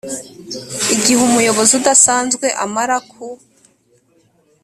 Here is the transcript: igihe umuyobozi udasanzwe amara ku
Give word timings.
igihe 0.95 1.19
umuyobozi 1.27 1.71
udasanzwe 1.79 2.47
amara 2.63 2.97
ku 3.09 3.25